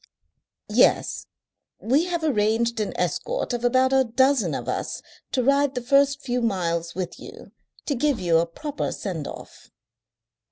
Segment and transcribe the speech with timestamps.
[0.73, 1.27] "Yes.
[1.79, 6.23] We have arranged an escort of about a dozen of us to ride the first
[6.23, 7.51] few miles with you,
[7.85, 9.69] to give you a proper send off."